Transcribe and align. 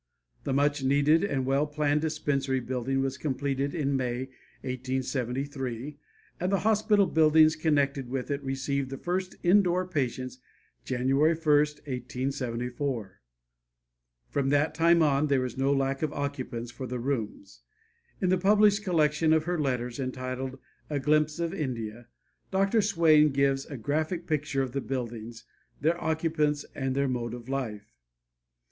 The 0.45 0.51
much 0.53 0.83
needed 0.83 1.23
and 1.23 1.45
well 1.45 1.67
planned 1.67 2.01
dispensary 2.01 2.59
building 2.59 3.01
was 3.01 3.19
completed 3.19 3.75
in 3.75 3.95
May, 3.95 4.29
1873, 4.63 5.97
and 6.39 6.51
the 6.51 6.61
hospital 6.61 7.05
buildings 7.05 7.55
connected 7.55 8.09
with 8.09 8.31
it 8.31 8.41
received 8.43 8.89
the 8.89 8.97
first 8.97 9.35
indoor 9.43 9.85
patients 9.85 10.39
January 10.83 11.35
1, 11.35 11.45
1874. 11.47 13.21
From 14.27 14.49
that 14.49 14.73
time 14.73 15.03
on 15.03 15.27
there 15.27 15.41
was 15.41 15.55
no 15.55 15.71
lack 15.71 16.01
of 16.01 16.11
occupants 16.13 16.71
for 16.71 16.87
the 16.87 16.97
rooms. 16.99 17.61
In 18.19 18.29
the 18.29 18.39
published 18.39 18.83
collection 18.83 19.31
of 19.31 19.43
her 19.43 19.59
letters, 19.59 19.99
entitled 19.99 20.57
"A 20.89 20.99
Glimpse 20.99 21.37
of 21.37 21.53
India," 21.53 22.07
Dr. 22.49 22.81
Swain 22.81 23.29
gives 23.29 23.67
a 23.67 23.77
graphic 23.77 24.25
picture 24.25 24.63
of 24.63 24.71
the 24.71 24.81
buildings, 24.81 25.43
their 25.79 26.03
occupants 26.03 26.65
and 26.73 26.95
their 26.95 27.07
mode 27.07 27.35
of 27.35 27.47
life. 27.47 27.93